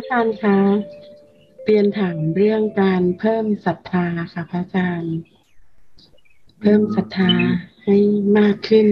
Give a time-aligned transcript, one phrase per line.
[0.00, 0.58] ระอาจารย์คะ
[1.62, 5.16] เปลี่ยนถามเรื่องการเพิ่มศรัทธาค่ะ พระอาจารย์
[6.60, 7.32] เพิ่มศรัทธา
[7.84, 7.96] ให้
[8.38, 8.88] มากขึ้น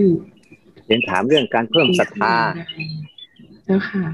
[0.87, 2.35] เรียนถามเรื่องการเพิ่มศรัทธา
[3.65, 4.07] เจ้าค่ะ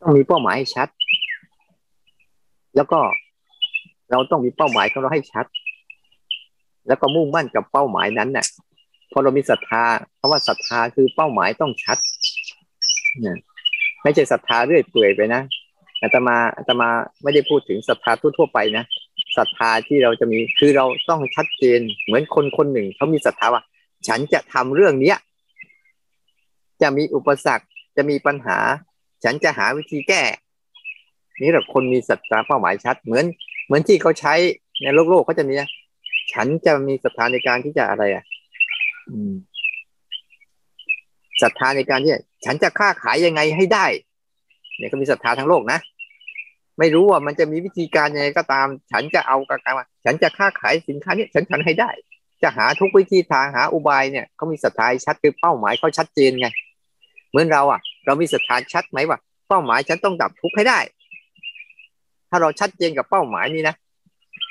[0.00, 0.88] ต้องมีเป้าหมายชัด
[2.76, 3.00] แล้วก็
[4.10, 5.46] เราต้องมีเป้าหมายของเราให้ชัด
[6.88, 8.46] แล้วก็มุ่งมั่นกับเป้าหมายนั้นเนี่ย
[9.12, 9.84] พอเรามีศรัทธา
[10.16, 11.98] เพราะว่าศรัทธาคือเป้าหมายต้องชัด
[13.24, 13.36] นี่ย
[14.02, 15.42] ไม่ใช่ศรัทธาเรื่อยเปื่อยไปนะ
[16.02, 16.88] อาตมาอาตมา
[17.22, 18.84] ไม่ได้พูดถึงศรัทธาทั่วๆไปนะ
[19.36, 23.62] ศรัทธาที่เราจะมีคือเราต้องชัดเจนเหมือนคนคนหนึ่งเขามีศรัทธาว่า
[24.08, 25.18] ฉันจะทำเรื่องเนี้ย
[26.82, 27.66] จะมีอุปสรรค
[27.96, 28.58] จะมีปัญหา
[29.24, 30.22] ฉันจะหาวิธีแก้
[31.42, 33.24] นี่แหละคนมีศรัทธาเป้าหมายชัด เหมือน
[33.66, 34.34] เหมือนที่เขาใช้
[34.82, 35.54] ในโลกโลกเขาจะมี
[36.32, 38.24] ฉันจะมีศรัทธาในการที่จะอะไรอะ
[41.42, 42.12] ศรัทธาในการที่
[42.44, 43.86] ฉันจะค้าขายยังไงให้ได้
[44.78, 45.78] เนี่ยก็มีศรัทธาทั้งโลกนะ
[46.78, 51.90] ไม่รู้ว่ามันจะมีวิธีการยังไงก็ตาม ฉันจะเอากการว่าฉันจะค้าขายสินค้านี้ฉันฉันให้ได้
[52.42, 56.46] จะหาทุกวิธีทางหาอุบายเนี่ยเขามีศรัทธาชัดคือเป้าหมายเขาชัดเจนไง
[57.30, 60.78] เหมือนเราอะ เรามีศรัทธาชัดไหมว่า เป้าหมายฉันต้องดับทุกข์ให้ได้
[62.30, 63.74] ถ้าเราชัดเจนกับเป้าหมายนี้นะ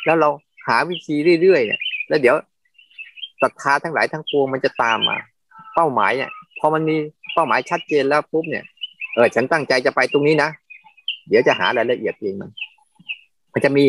[0.05, 0.29] แล้วเรา
[0.67, 2.35] หาวิธีเรื่อยๆเนี่ยแล้วเดี๋ยว
[3.41, 5.17] ศรัทธาทั้งหลายทั้งปวงมันจะตามมา
[5.75, 6.95] เป้าหมายเนี่ยพอมันมี
[7.33, 8.65] เป้าหมายชัดเจนแล้วปุ๊บเนี่ย
[9.15, 10.49] เออฉันตั้งใจจะไปตรงนี้นะ
[11.27, 12.49] เดี๋ยวจะหารายละเอียดเองมัน
[13.53, 13.85] มันจะมี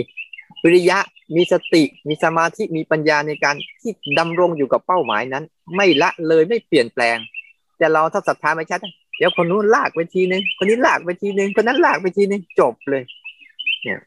[0.64, 0.98] วิริยะ
[1.36, 5.44] มีสติมีสมาธิมีปัญญาในการที่ดำรงอยู่กับเป้าหมายนั้น
[5.76, 7.16] ไม่ละเลยไม่เปลี่ยนแปลง
[7.78, 8.80] แต่เราถ้าศรัทธาไม่ชัด
[9.18, 13.02] เดี๋ยวคนนู้นลากไปทีนึงคนนี้ลากไปทีนึงคนนั้นลากไปทีนึงจบเลย
[13.82, 14.00] เนี่ย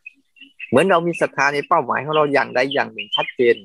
[0.69, 3.55] เหมือนเรามีศรัทธาในเป้าหมายของเราอย่างใดอย่างหนึ่งชัดเจน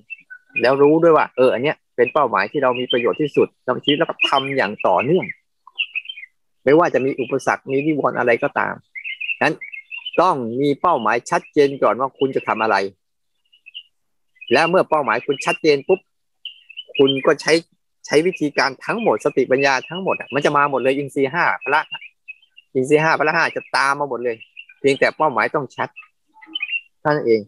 [0.61, 5.25] แล้วรู้ด้วยว่า เออ อันเนี้ยเป็นเป้าหมายที่เรามีประโยชน์ที่สุดในชีวิตแล้วก็ทำอย่างต่อเนื่อง
[6.65, 8.75] ไม่ว่าจะมีอุปสรรคมีนิวรณ์อะไรก็ตาม
[9.43, 9.55] นั้น
[10.21, 12.77] ต้องมีเป้าหมายชัดเจนก่อนว่าคุณจะทำอะไร
[14.53, 16.00] แล้วเมื่อเป้าหมายคุณชัดเจนปุ๊บ
[16.97, 17.53] คุณก็ใช้
[18.06, 21.82] ใช้วิธีการทั้งหมดสติปัญญาทั้งหมดมันจะมาหมดเลยอินทรีห้าพละ
[22.75, 24.37] อินทรีห้าพละห้าจะตามมาหมดเลย
[24.81, 25.88] เพียงแต่เป้าหมายต้องชัด
[27.05, 27.41] ท่านเอง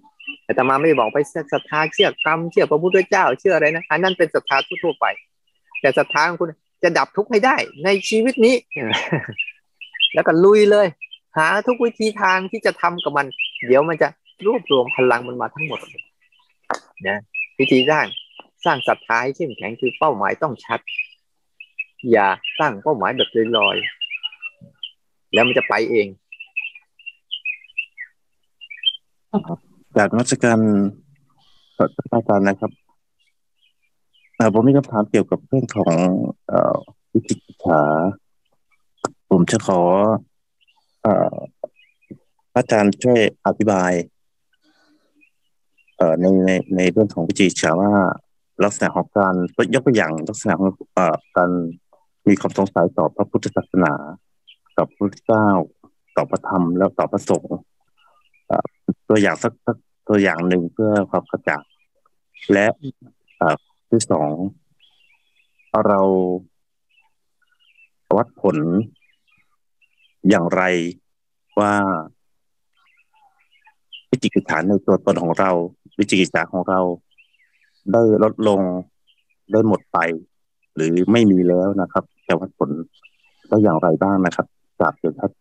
[0.54, 1.18] แต่ตมาไม่ได้บอกไป
[1.52, 5.06] ศรัทธาเชื่อกรรมเชื่อพระพุทธเจ้าเชื่ออะไรนะอันนั้นเป็นศรัทธาทั่วไป
[5.80, 6.48] แต่ศรัทธาของคุณ
[6.82, 8.54] จะดับทุกข์ให้ได้ในชีวิตนี้
[10.14, 10.86] แล้วก็ลุยเลย
[11.36, 13.26] หาทุกวิธีทางที่จะทำกับมัน
[13.66, 14.08] เดี๋ยวมันจะ
[14.46, 15.80] รวบรวมพลังมันมาทั้งหมด
[17.08, 17.18] นะ
[17.58, 18.06] วิธีสร้าง
[18.64, 20.80] สร้างศรัทธาให้เข้มแข็งคือเป้าหมายต้องชัด
[22.10, 26.06] อย่าสร้างเป้าหมายแบบลอยๆแล้วมันจะไปเอง
[29.96, 30.60] จากนักการ
[32.12, 32.70] อาจารย์นะครับ
[34.54, 35.94] ผมมีคำถามเกี่ยวกับเรื่องของ
[37.12, 37.82] วิจิกิจฉา
[39.30, 39.80] ผมจะขอ
[42.56, 43.92] อาจารย์ช่วยอธิบาย
[46.20, 47.92] ในในในเรื่องของวิจิตรฉาว่า
[48.64, 49.34] ลักษณะของการ
[49.74, 50.98] ยกตัวอย่างลักษณะของอ
[51.36, 51.50] การ
[52.28, 53.92] มีความสงสัยต่อพระพุทธศาสนา
[54.76, 55.46] กับพระพุทธเจ้า
[56.16, 57.56] ต่อพระธรรมแล้วต่อพระสงฆ์
[59.14, 59.76] ตัวอย่างสักสัก
[60.08, 61.62] ตัวอย่างหนึ่งเพื่อความกระจ่าง
[62.52, 62.66] และ
[63.90, 64.30] ที่สอง
[65.86, 66.00] เรา
[68.16, 68.56] วัดผล
[70.28, 70.62] อย่างไร
[71.60, 71.74] ว่า
[74.10, 75.50] วิจิกิจฉาในตัวตนของเรา
[75.98, 76.80] วิจิกิจฉาของเรา
[77.92, 78.60] ได้ลดลง
[79.52, 79.98] ได้หมดไป
[80.74, 82.70] หรือไม่มีแล้วนะครับ จะวัดผล
[83.48, 84.46] ได้อย่างไรบ้างนะครับ
[84.78, 85.32] กราบเรียนครับ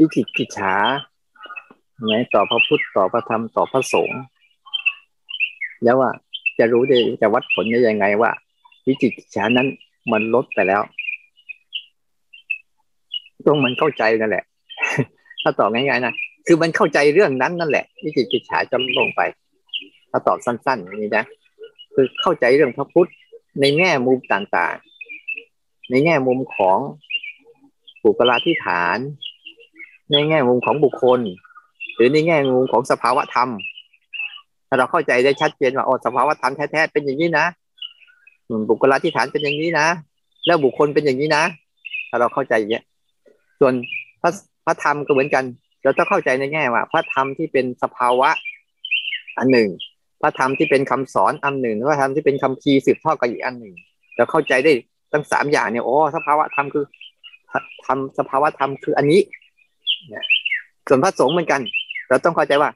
[0.00, 0.74] วิจิกิจฉา
[2.06, 4.20] ไงต่อพระพุทธต่อพระธรรมต่อพระสงฆ์
[5.84, 6.10] แล้วว่า
[6.58, 8.30] จะรู้ได้จะวัดผลได้ยังไงว่า
[8.86, 9.68] วิจิกิจฉานั้น
[10.12, 10.82] มันลดไปแล้ว
[13.46, 14.44] ตรงมันเข้าใจนั่นแหละ
[15.42, 16.14] ถ้าตอบง่ายๆนะ
[16.46, 19.20] คือมันเข้าใจเรื่องนั้นนั่นแหละวิจิกิจฉาจะลงไป
[20.10, 21.24] ถ้าตอบสั้นๆอย่างนี้นะ
[21.94, 23.10] คือเข้าใจเรื่องพระพุทธ
[23.60, 26.78] ในแง่มุมต่างๆ ในแง่มุมของ
[28.04, 28.98] บุคลาธิฐาน
[30.12, 31.20] ในแง่มุมของบุคคล
[31.94, 33.48] หรือในแง่มุมของสภาวะธรรม
[34.68, 37.46] ถ้าเราเข้าใจได้ชัดเจนว่าโอ้สภาวะธรรมแท้ๆเป็นอย่างนี้นะ
[38.70, 39.86] บุคลาธิฐานเป็นอย่างนี้นะ
[40.46, 41.44] แล้วบุคคลเป็นอย่างนี้นะ
[42.08, 42.82] ถ้าเราเข้าใจอย่างนี้
[43.60, 43.74] ส่วน
[44.22, 44.30] พระ
[44.64, 45.44] พระธรรมก็เหมือนกัน
[45.82, 48.30] เราต้องเข้าใจในแง่ว่า พระธรรมที่เป็นสภาวะ
[49.38, 49.68] อันหนึ่ง
[50.20, 53.74] พระธรรมที่เป็นคำสอนอันหนึ่งพระธรรมที่เป็นคำพีสืบทอดกันอีกอันหนึ่ง
[54.16, 54.72] เราเข้าใจได้
[55.12, 56.84] ทั้งสามอย่างเนี่ยโอ้สภาวะธรรมคือ
[57.84, 59.20] ธรรมสภาวะธรรมคืออันนี้
[60.88, 61.60] ส่วนพระสงฆ์เหมือนกัน
[62.08, 62.70] เราต้องเข้าใจว่า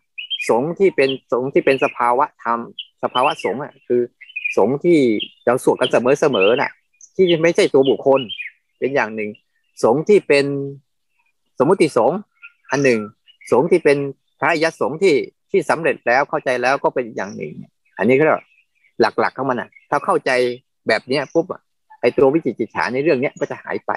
[0.49, 2.59] สงฆ์ที่เป็นสงฆ์ที่เป็นสภาวะธรรม
[3.03, 4.01] สภาวะสงฆ์อะคือ
[4.57, 4.99] สงฆ์ที่
[5.47, 6.71] เราสวดกันเสมอเสมอน่ะ
[7.17, 8.21] ที่ไม่ใช่ตัวบุคคล
[8.79, 9.31] เป็นอย่างหนึ่ง
[9.85, 10.47] สงฆ์ที่เป็น
[11.59, 12.19] สมมุติสงฆ์
[12.71, 13.01] อันหนึ่ง
[13.53, 13.99] สงฆ์ที่เป็น
[14.41, 15.17] พระยศสงฆ์ที่
[15.51, 17.53] ที่สำเร็จแล้วเข้าใจแล้วก็เป็นอย่างหนึ่ง
[17.99, 18.25] อันนี้ก็
[19.01, 20.31] หลักๆของมันอะ ถ้าเข้าใจ
[20.89, 21.63] แบบเนี้ยปุ๊บอะ
[22.01, 23.93] ไอตัววิจิตจิตฉาในเรื่องเนี้ยก็จะหายไป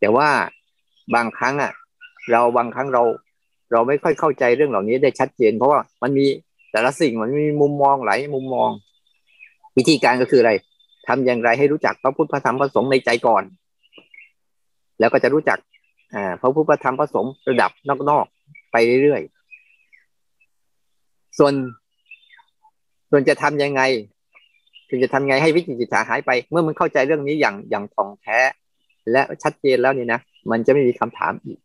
[0.00, 0.28] แต่ว่า
[1.14, 1.72] บางครั้งอะ
[2.32, 3.02] เราบางครั้งเรา
[3.72, 6.26] เราไม่ค่อยเข้าใจเรื่องเหล่านี้ได้ชัดเจน เพราะว่ามันมี
[6.72, 8.70] แต่ละสิ่งมันมีมุมมองหลายมุมมอง
[9.76, 10.52] วิธีการก็คืออะไร
[11.08, 13.42] ทำอย่างไรให้รู้จักพระพุทธพระธรรมพระสงฆ์ในใจก่อน
[15.00, 15.58] แล้วก็จะรู้จัก
[16.14, 17.70] อ่าพระพุทธพระธรรมพระสงฆ์ระดับ
[18.10, 21.54] นอกๆไปเรื่อยๆส่วน
[23.10, 23.82] ส่วนจะทำยังไง
[24.88, 28.38] ถึงจะทำไงให้วิจิตรจิตาหายไป เมื่อมันเข้าใจเรื่องนี้อย่างอย่างท่องแท้
[29.12, 30.20] และชัดเจนแล้วนี่นะ
[30.50, 31.58] มันจะไม่มีคำถามอีก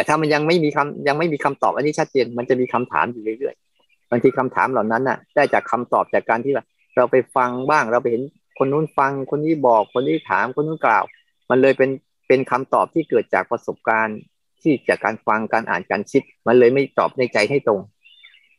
[0.00, 6.52] แต่ถ้ามันยังไม่มีคำยังไม่มีคำตอบอันนี้ชัดเจนมันจะมีคำถามอยู่เรื่อยๆบางทีคำถามเหล่านั้นน่ะ ได้จากคำตอบจากการที่
[6.96, 8.22] เราไปฟังบ้างเราไปเห็น
[8.58, 11.04] คนนู้นฟังคนนี้บอกคนนี้ถามคนนู้นกล่าว
[11.50, 11.90] มันเลยเป็น
[12.28, 14.18] เป็นคำตอบที่เกิดจากประสบการณ์
[14.62, 17.80] ที่จากการฟังการอ่านการคิด มันเลยไม่ตอบในใจให้ตรง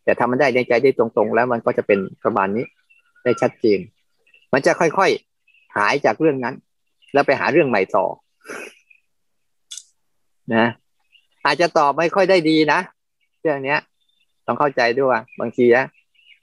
[0.03, 2.65] แต่ถ้ามันได้ในใจได้ตรงๆ แล้วมันก็จะเป็นประมาณนี้
[3.23, 3.79] ได้ชัดเจน
[4.53, 6.55] มันจะค่อยๆหายจากเรื่องนั้น
[7.13, 8.05] แล้วไปหาเรื่องใหม่ต่อ
[10.55, 10.65] นะ
[11.45, 12.79] อาจจะตอบไม่ค่อยได้ดีนะ
[13.41, 13.79] เรื่องเนี้ย
[14.47, 15.85] ต้องเข้าใจด้วยบางทีนะ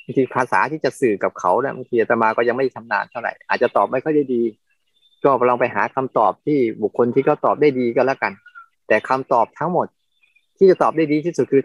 [0.05, 4.43] บางทีภาษาที่จะสื่อกับเขาเนี่ยบางทีอาตมาก็ยังไม่ชำนาญเท่าไหร่อาจจะตอบไม่ค่อยได้ดี
[5.25, 8.33] ก็ลองไปหาคำตอบที่บุคคลที่เขาตอบได้ดีก็แล้วกัน
[8.89, 9.87] แต่คำตอบทั้งหมด
[10.56, 11.62] ที่จะตอบได้ดีที่สุดคือ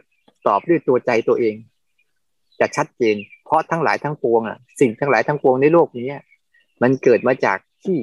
[0.47, 1.55] ตอบด้วยตัวใจตัวเอง
[2.59, 3.15] จะชัดเจน
[3.45, 6.07] เพราะทั้งหลายทั้งปวงอะ สิ่งทั้งหลายทั้งปวงในโลกนี้
[6.81, 7.97] มันเกิดมาจากที่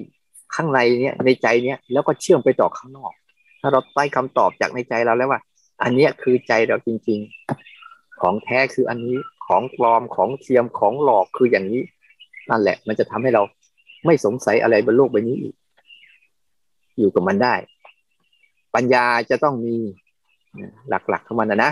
[0.55, 3.13] ข้างในเนี้ยในใจเนี้ยแล้วก็เชื่อมไปต่อข้างนอก
[3.61, 5.41] ถ้าเราได้คำตอบจากในใจเราแล้วว่า
[5.83, 7.19] อันนี้คือใจเราจริง
[7.71, 9.17] ๆ ของแท้คืออันนี้
[9.47, 11.83] ของปลอมของเทียมของหลอกคืออย่างนี้
[12.51, 13.43] นั่นแหละ มันจะทำให้เรา
[14.07, 15.55] ไม่สงสัยอะไรบนโลกใบนี้อีก
[16.99, 17.55] อยู่กับมันได้
[18.75, 19.77] ปัญญาจะต้องมี
[20.89, 21.71] หลักๆของมันนะนะ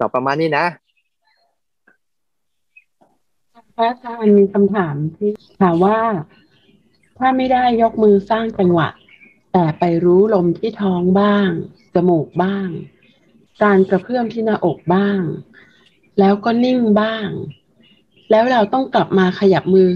[0.00, 0.66] ต่อประมาณนี้นะ
[3.76, 5.30] พระอาจารย์มีคำถามที่
[5.60, 5.98] ถามว่า
[7.18, 8.88] ถ้าไม่ได้ยกมือสร้างจังหวะ
[9.56, 11.50] แต่ไปรู้ลมที่ท้องบ้าง
[11.94, 12.68] จมูกบ้าง
[13.62, 15.20] การกระเพื่อมที่หน้าอกบ้าง
[16.18, 17.28] แล้วก็นิ่งบ้าง
[18.30, 19.90] แล้วเราต้องกลับมาขยับมือ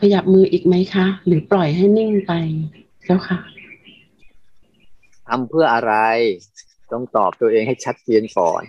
[0.00, 2.32] ขยับมืออีกไหมคะ หรือปล่อยให้นิ่งไป
[3.04, 3.40] เจ้าค่ะ
[5.28, 5.94] ทำเพื่ออะไร
[6.92, 8.62] ต้องตอบตัวเองให้ชัดเจนก่อน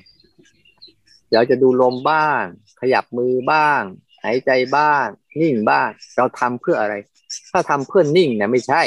[1.29, 2.41] เดี๋ยวจะดูลมบ้าง
[2.81, 3.81] ขยับมือบ้าง
[4.23, 5.05] หายใจบ้าง
[5.41, 6.93] นิ่งบ้าง เราทำเพื่ออะไร
[7.51, 8.81] ถ้าทำเพื่อนิ่งเนี่ยไม่ใช่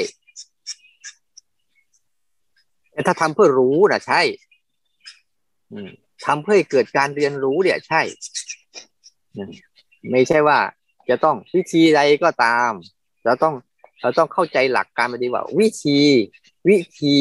[2.97, 4.21] แต่ถ้าทำเพื่อรู้นะใช่
[6.25, 8.01] ทำเพื่อให้เกิดการเรียนรู้เนี่ยใช่
[10.11, 10.59] ไม่ใช่ว่า
[11.09, 12.73] จะต้องวิธีใดก็ตาม
[13.25, 13.55] เราต้อง
[14.03, 15.99] เราต้องเข้าใจหลักการมาดีว่าวิธี
[16.69, 17.19] วิธี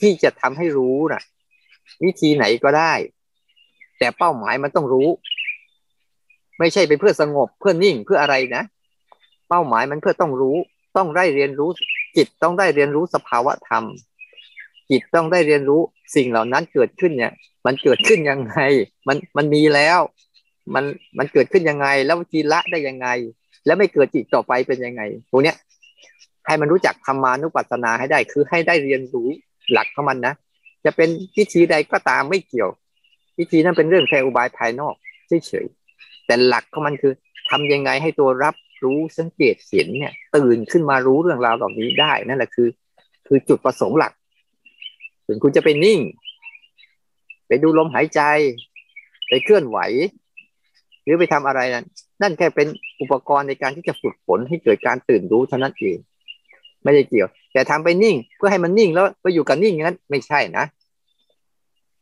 [0.00, 1.22] ที่จะทำให้รู้นะ่ะ
[2.04, 2.92] วิธีไหนก็ได้
[3.98, 5.08] แต่เป้าหมายมันต้องรู้
[6.58, 8.62] ไม่ใช่ไปเพื่อสงบเพื่อนิ่งเพื่ออะไรนะ
[9.48, 10.56] เป้าหมายมันเพื่อต้องรู้
[10.96, 11.70] ต้องได้เรียนรู้
[12.16, 13.84] จิตต้องได้เรียนรู้สภาวะธรรม
[14.90, 15.80] จิตต้องได้เรียนรู้
[16.16, 17.32] สิ่งเหล่านั้นเกิดขึ้นเนี่ย
[17.66, 18.56] มันเกิดขึ้นยังไง
[19.08, 19.98] มันมันมีแล้ว
[20.74, 20.84] มัน
[21.18, 23.08] มันเกิดขึ้นยังไง แล้ววิธีละได้ยังไง
[23.66, 25.56] แล้วไม่เกิดจิตต่อไปเป็นยังไงพวกเนี้ย
[26.46, 29.28] ให้มันรู้จักธรรมานุปัสสนาให้ได้ คือให้ได้เรียนรู้
[29.72, 30.34] หลักของมันนะ
[30.84, 32.70] จะเป็นวิธีใดก็ตามไม่เกี่ยว
[33.38, 34.94] วิธีนั้นเป็นเรื่องแค่อุบายภายนอก
[35.46, 37.12] เฉยๆแต่หลักของมันคือ
[37.50, 38.54] ทำยังไงให้ตัวรับ
[38.84, 42.68] รู้สังเกตเห็นเนี่ย ตื่นขึ้นมารู้เรื่องราวเหล่านี้ได้นั่นแหละคือ
[43.26, 44.12] คือจุดประสงค์หลัก
[45.30, 46.00] ถึงคุณจะไปนิ่ง
[47.48, 48.20] ไปดูลมหายใจ
[49.28, 49.78] ไปเคลื่อนไหว
[51.02, 51.84] หรือไปทำอะไรนั้น
[52.22, 52.66] นั่นแค่เป็น
[53.00, 55.96] อุปกรณ์ในการที่จะฝึกฝนให้เกิดการตื่นรู้เท่านั้นเอง
[56.82, 60.64] ไม่ได้เกี่ยว แต่ทำไปนิ่ง เพื่อให้มันนิ่งแล้วไปอยู่กับนิ่งนั้น ไม่ใช่นะ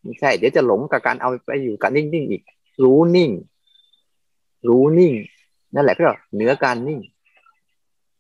[0.03, 2.43] ไม่ใช่ เดี๋ยวจะหลงกับการเอาไปอยู่กับนิ่งๆอีก
[2.85, 3.31] รู้นิ่ง
[4.69, 5.13] รู้นิ่ง
[5.75, 7.01] นั่นแหละเพื่อเหนือการนิ่ง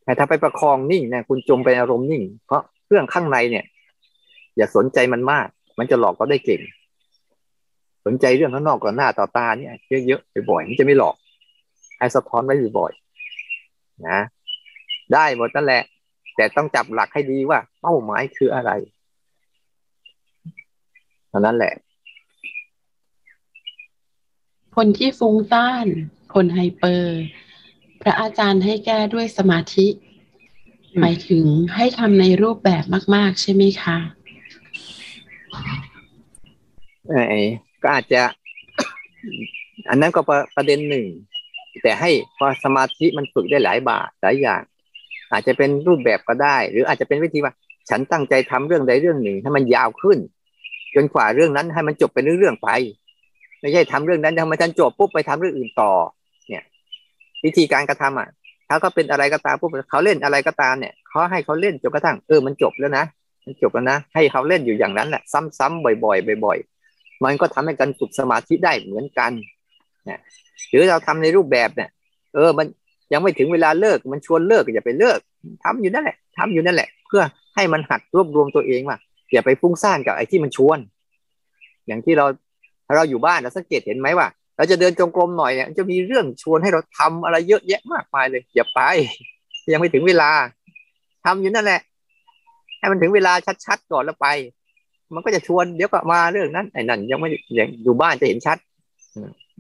[0.04, 3.64] แต่ถ้าไปประคองนิ่งเนี่ยคุณจมไปอารมณ์นิ่ง เพราะเครื่องข้างในเนี่ย
[4.58, 5.48] อย่าสนใจมันมาก
[5.78, 6.60] มันจะหลอกเราได้เก่ง
[8.06, 9.74] สนใจเรื่องข้างนอกก่อนหน้าต่อตาเนี่ย
[10.06, 11.16] เยอะๆบ่อยๆมันจะไม่หลอก
[11.98, 14.20] ให้สะท้อนไว้บ่อยๆนะ
[15.14, 15.82] ได้หมดนั่นแหละ
[16.36, 18.70] แต่ต้องจับหลักให้ดีว่า เป้าหมายคืออะไร
[21.28, 21.74] เท่านั้นแหละ
[24.76, 25.86] คนที่ฟุ้งซ่าน
[26.34, 27.20] คนไฮเปอร์
[28.02, 29.86] พระอาจารย์ให้แก้ด้วยสมาธิ
[31.00, 32.84] หมายถึงให้ทำในรูปแบบ
[33.14, 34.17] มาก ๆ ใช่ไหมคะเออ
[37.82, 38.22] ก็อาจจะ
[39.90, 41.06] อันนั้นก็ประประเด็นหนึ่ง
[41.82, 44.62] แต่ให้พอสมาธิมันฝึกได้หลายบาทหลายอย่าง
[45.32, 47.52] อาจจะเป็นรูปแบบก็ได้ หรืออาจจะเป็นวิธีว่า
[47.90, 50.18] ฉันตั้งใจทำเรื่องใดเรื่องหนึ่ง ให้มันยาวขึ้น
[50.94, 52.68] จนกว่าเรื่องนั้นให้มันจบเป็นเรื่องๆไป
[53.60, 55.92] ไม่ใช่ทำเรื่องนั้นทำมันจบปุ๊บไปทำเรื่องอื่นต่อ
[56.48, 56.64] เนี่ย
[57.44, 58.28] วิธีการกระทำอะ
[58.68, 63.04] ถ้าก็เป็นอะไรก็ตามปุ๊บเขาเล่นอะไรก็ตามเนี่ยเขาให้เขาเล่นจนกระทั่งเออมันจบแล้วนะ
[63.62, 69.32] จบแล้วนะ ให้เขาเล่นอยู่อย่างนั้นแหละซ้ำๆบ่อยๆบ่อยๆ มันก็ทำให้การฝึกสมาธิได้เหมือนกัน
[70.04, 70.20] เนี่ย
[70.70, 71.88] หรือเราทำในรูปแบบเนี่ย
[72.34, 72.66] เออมัน
[73.12, 75.18] ยังไม่ถึงเวลาเลิกมันชวนเลิกอย่าไปเลิก
[75.64, 77.22] ทำอยู่นั่นแหละทำอยู่นั่นแหละ เพื่อ
[77.56, 78.98] ให้มันหัดรวบรวมตัวเองว่า
[79.32, 80.78] อย่าไปฟุ้งซ่านกับไอ้ที่มันชวน
[81.86, 82.26] อย่างที่เรา
[82.86, 84.26] ถ้าเราอยู่บ้านเราสังเกตเห็นไหมว่า
[84.56, 88.80] เราจะเดินจงกรมหน่อยเนี่ยจะมีเรื่องชวนให้เราทำอะไรเยอะแยะมากมายเลย อย่าไป
[89.72, 90.30] ยังไม่ถึงเวลา
[91.24, 91.80] ทำอยู่นั่นแหละ
[92.78, 93.32] ให้มันถึงเวลา
[93.66, 94.28] ชัดๆก่อนแล้วไป
[95.14, 98.58] มันก็จะชวนเดี๋ยวก็มาเรื่องนั้นไอ้นั่นยังไม่ยังอยู่บ้านจะเห็นชัด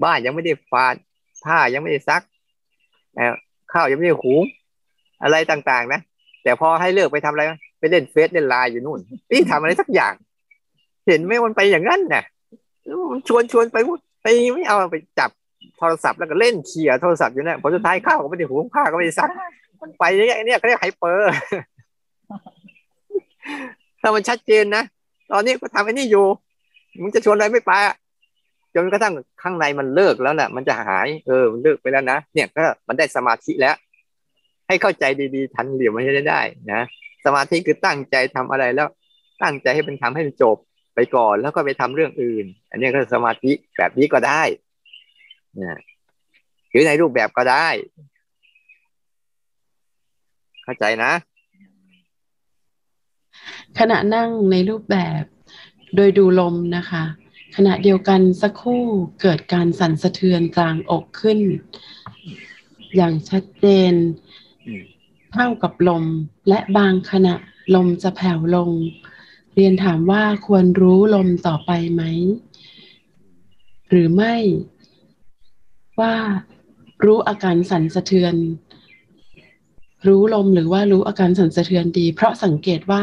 [0.04, 0.94] บ้านยังไม่ได้ฟาด
[1.44, 2.22] ผ้ายังไม่ได้ซัก
[3.72, 4.42] ข้าวยังไม่ได้หุง
[5.22, 6.00] อะไรต่างๆ นะ
[6.42, 7.42] แต่พอให้เลิกไปทำอะไร
[7.80, 10.14] ไปเล่นเฟซเล่นไลน์อยู่นู่นนี่ทำอะไรสักอย่าง
[11.06, 12.24] เห็นไหมมันไปอย่างนั้นน่ะ
[13.10, 13.76] มันชวนชวนไป
[14.22, 15.30] ไปไม่เอาไปจับ
[15.78, 19.30] โทรศัพท์แล้วก็เล่นเขี่ยโทรศัพท์อยู่เนี่ยพอสุดท้ายข้าวก็ไม่ได้หุงผ้าก็ไม่ได้ซัก
[19.80, 21.30] มันไปอย่างเงี้ยเขาเรียกไฮเปอร์
[24.00, 24.84] ถ้ามันชัดเจนนะ
[25.32, 26.26] ตอนนี้ก็ทำไอ้นี่อยู่
[27.02, 27.72] มึงจะชวนอะไรไม่ไป
[28.74, 33.76] จนกระทั่งข้างในมันเลิกแล้วแหละมันจะหายเออมันเลิกไปแล้วนะเนี่ยก็มันได้สมาธิแล้ว
[34.68, 36.40] ให้เข้าใจดีๆทันเหลี่ยมมันจะได้
[36.72, 36.82] นะ
[37.24, 38.88] สมาธิคือตั้งใจทำอะไรแล้ว
[39.42, 40.56] ตั้งใจให้เป็นทำให้มันจบ
[40.94, 44.42] ไปก่อนแล้วก็ไปทำเรื่องอื่น อันนี้ก็สมาธิแบบนี้ก็ได้
[45.62, 45.78] นะ
[46.70, 47.68] หรือในรูปแบบก็ได้
[50.64, 51.12] เข้าใจนะ
[53.78, 55.22] ขณะนั่งในรูปแบบ
[55.96, 57.04] โดยดูลมนะคะ
[57.56, 58.84] ขณะเดียวกันสักครู่
[59.20, 61.40] เกิดการสั่นสะเทือนกลางอกขึ้น
[62.96, 63.92] อย่างชัดเจน
[65.32, 66.04] เท่ากับลม
[66.48, 67.34] และบางขณะ
[67.74, 68.70] ลมจะแผ่วลง
[69.54, 72.02] เรียนถามว่าควรรู้ลมต่อไปไหม
[73.88, 74.36] หรือไม่
[76.00, 76.14] ว่า
[77.04, 78.34] รู้อาการสั่นสะเทือน
[80.06, 83.00] รู้ลมหรือว่ารู้อาการสั่นสะเทือนดี เพราะสังเกตว่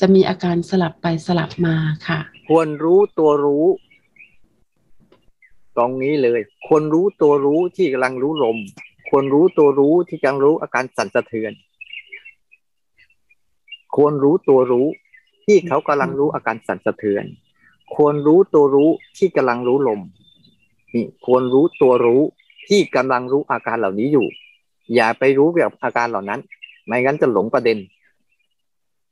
[0.00, 1.76] จะมีอาการสลับไปสลับมา
[2.08, 3.66] ค่ะ ควรรู้ตัวรู้
[5.76, 8.58] ตรงนี้เลย ควรรู้ตัวรู้ที่กำลังรู้ลม
[9.08, 11.52] ควรรู้ตัวรู้ที่กำลังรู้อาการสั่นสะเทือน
[13.96, 14.86] ควรรู้ตัวรู้
[15.46, 17.24] ที่เขากำลังรู้อาการสั่นสะเทือน
[17.96, 20.00] ควรรู้ตัวรู้ที่กำลังรู้ลม
[20.94, 22.22] นี่ควรรู้ตัวรู้
[22.68, 24.26] ที่กำลังรู้อาการเหล่านี้อยู่
[24.94, 26.40] อย่าไปรู้แบบอาการเหล่านั้น
[26.86, 27.78] ไม่งั้นจะหลงประเด็น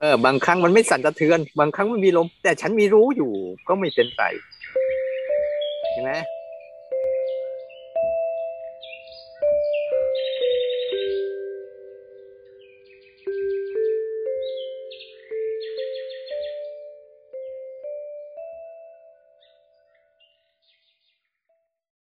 [0.01, 3.33] เออบางครั้งมันไม่สั่นสะเทือน บางครั้งมันมีลม แต่ฉันมีรู้อยู่
[3.69, 4.25] ก็ไม่เป็นไร
[5.91, 6.13] เห็นไหม